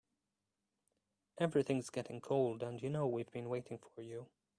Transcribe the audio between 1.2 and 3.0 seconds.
Everything's getting cold and you